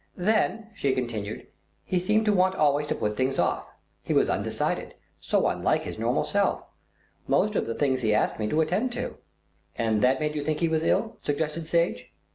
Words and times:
"Then," 0.17 0.71
she 0.73 0.93
continued, 0.95 1.45
"he 1.83 1.99
seemed 1.99 2.25
to 2.25 2.33
want 2.33 2.55
always 2.55 2.87
to 2.87 2.95
put 2.95 3.15
things 3.15 3.37
off. 3.37 3.67
He 4.01 4.13
was 4.15 4.31
undecided; 4.31 4.95
so 5.19 5.45
unlike 5.45 5.83
his 5.83 5.99
normal 5.99 6.23
self. 6.23 6.63
Most 7.27 7.55
of 7.55 7.67
the 7.67 7.75
things 7.75 8.01
he 8.01 8.11
asked 8.11 8.39
me 8.39 8.47
to 8.49 8.61
attend 8.61 8.91
to." 8.93 9.17
"And 9.77 10.01
that 10.01 10.19
made 10.19 10.33
you 10.33 10.43
think 10.43 10.59
he 10.59 10.67
was 10.67 10.81
ill," 10.81 11.17
suggested 11.21 11.67
Sage. 11.67 12.11